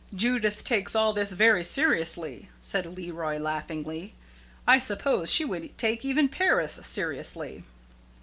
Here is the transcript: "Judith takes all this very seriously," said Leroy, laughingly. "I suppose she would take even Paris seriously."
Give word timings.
"Judith 0.15 0.63
takes 0.63 0.95
all 0.95 1.13
this 1.13 1.31
very 1.33 1.63
seriously," 1.63 2.49
said 2.59 2.87
Leroy, 2.87 3.37
laughingly. 3.37 4.15
"I 4.65 4.79
suppose 4.79 5.29
she 5.31 5.45
would 5.45 5.77
take 5.77 6.03
even 6.03 6.27
Paris 6.27 6.79
seriously." 6.83 7.65